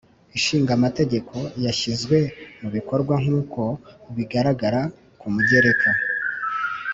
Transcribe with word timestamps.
Ishinga 0.37 0.71
Amategeko 0.77 1.35
yashyizwe 1.65 2.17
mu 2.61 2.69
bikorwa 2.75 3.13
nk 3.23 3.29
uko 3.41 3.61
bigaragara 4.15 4.81
ku 5.19 5.27
mugereka 5.33 5.89